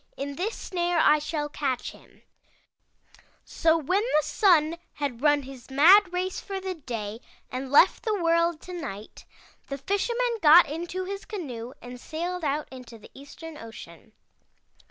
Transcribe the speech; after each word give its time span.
In 0.17 0.35
this 0.35 0.57
snare 0.57 0.97
I 0.97 1.19
shall 1.19 1.47
catch 1.47 1.91
him/ 1.91 2.23
"So 3.45 3.77
when 3.77 4.01
the 4.01 4.23
Sun 4.23 4.77
had 4.93 5.21
run 5.21 5.43
his 5.43 5.69
mad 5.69 6.11
race 6.11 6.39
for 6.39 6.59
the 6.59 6.73
day 6.73 7.21
and 7.51 7.71
left 7.71 8.01
the 8.01 8.15
world 8.19 8.61
to 8.61 8.73
night, 8.73 9.25
the 9.67 9.77
Fisherman 9.77 10.39
got 10.41 10.67
into 10.67 11.03
his 11.05 11.23
canoe 11.25 11.73
and 11.83 11.99
sailed 12.01 12.43
out 12.43 12.67
into 12.71 12.97
the 12.97 13.11
Eastern 13.13 13.57
ocean. 13.59 14.13